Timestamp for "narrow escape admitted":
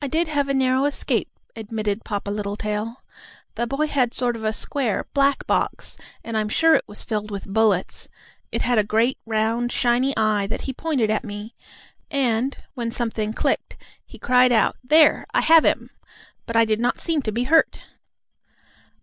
0.54-2.06